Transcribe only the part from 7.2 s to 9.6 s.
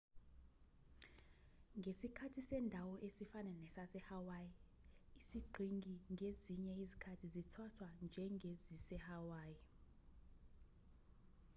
zithathwa njengezisehawaii